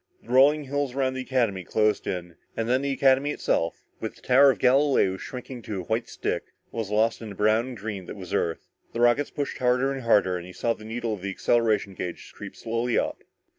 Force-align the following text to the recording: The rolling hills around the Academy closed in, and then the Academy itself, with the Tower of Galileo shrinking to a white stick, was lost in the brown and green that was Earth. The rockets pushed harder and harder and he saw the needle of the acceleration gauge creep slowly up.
The 0.23 0.29
rolling 0.29 0.63
hills 0.63 0.95
around 0.95 1.13
the 1.13 1.21
Academy 1.21 1.63
closed 1.63 2.07
in, 2.07 2.35
and 2.57 2.67
then 2.67 2.81
the 2.81 2.91
Academy 2.91 3.29
itself, 3.29 3.83
with 3.99 4.15
the 4.15 4.23
Tower 4.23 4.49
of 4.49 4.57
Galileo 4.57 5.15
shrinking 5.17 5.61
to 5.61 5.81
a 5.81 5.83
white 5.83 6.09
stick, 6.09 6.45
was 6.71 6.89
lost 6.89 7.21
in 7.21 7.29
the 7.29 7.35
brown 7.35 7.67
and 7.67 7.77
green 7.77 8.07
that 8.07 8.15
was 8.15 8.33
Earth. 8.33 8.67
The 8.93 8.99
rockets 8.99 9.29
pushed 9.29 9.59
harder 9.59 9.91
and 9.93 10.01
harder 10.01 10.37
and 10.37 10.47
he 10.47 10.53
saw 10.53 10.73
the 10.73 10.85
needle 10.85 11.13
of 11.13 11.21
the 11.21 11.29
acceleration 11.29 11.93
gauge 11.93 12.31
creep 12.33 12.55
slowly 12.55 12.97
up. 12.97 13.21